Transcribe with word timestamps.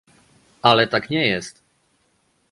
Ale 0.63 0.87
tak 0.87 1.09
nie 1.09 1.27
jest 1.27 1.63